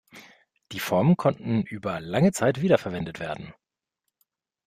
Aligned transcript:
Die 0.71 0.79
Formen 0.79 1.15
konnten 1.15 1.61
über 1.61 1.99
lange 1.99 2.31
Zeit 2.31 2.61
wiederverwendet 2.61 3.19
werden. 3.19 3.53